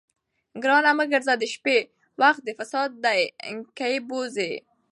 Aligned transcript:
ګرانه 0.61 0.91
مه 0.97 1.05
ګرځه 1.11 1.33
د 1.37 1.43
شپې، 1.53 1.77
وخت 2.21 2.41
د 2.45 2.49
فساد 2.59 2.89
دي 3.03 3.21
کښې 3.77 3.97
بوځې 4.07 4.51